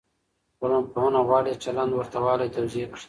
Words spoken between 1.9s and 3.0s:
ورته والی توضيح کړي.